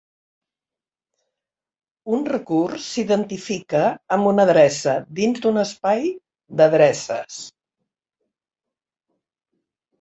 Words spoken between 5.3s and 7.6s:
d'un "espai d'adreces".